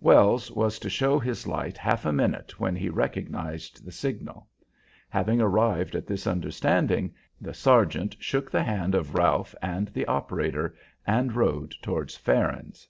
[0.00, 4.46] Wells was to show his light half a minute when he recognized the signal.
[5.08, 10.76] Having arrived at this understanding, the sergeant shook the hand of Ralph and the operator
[11.04, 12.86] and rode towards Farron's.